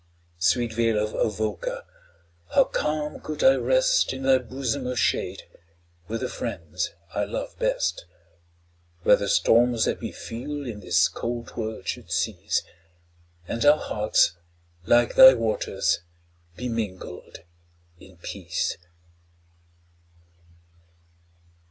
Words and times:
Sweet 0.39 0.73
vale 0.73 0.97
of 0.97 1.13
Avoca! 1.13 1.85
how 2.55 2.63
calm 2.63 3.19
could 3.19 3.43
I 3.43 3.53
rest 3.53 4.11
In 4.13 4.23
thy 4.23 4.39
bosom 4.39 4.87
of 4.87 4.97
shade, 4.97 5.43
with 6.07 6.21
the 6.21 6.27
friends 6.27 6.89
I 7.13 7.23
love 7.23 7.55
best, 7.59 8.05
Where 9.03 9.15
the 9.15 9.29
storms 9.29 9.85
that 9.85 9.99
we 9.99 10.11
feel 10.11 10.65
in 10.65 10.79
this 10.79 11.07
cold 11.07 11.55
world 11.55 11.87
should 11.87 12.11
cease, 12.11 12.63
And 13.47 13.63
our 13.63 13.77
hearts, 13.77 14.31
like 14.87 15.13
thy 15.13 15.35
waters, 15.35 15.99
be 16.55 16.67
mingled 16.67 17.41
in 17.99 18.17
peace. 18.17 18.75